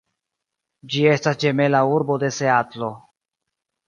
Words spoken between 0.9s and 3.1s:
Ĝi estas ĝemela urbo de Seatlo.